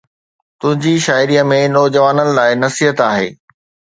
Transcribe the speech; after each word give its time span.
تنهنجي 0.61 0.93
شاعريءَ 1.05 1.43
۾ 1.49 1.59
نوجوانن 1.75 2.27
لاءِ 2.37 2.55
نصيحت 2.65 3.01
آهي 3.09 3.29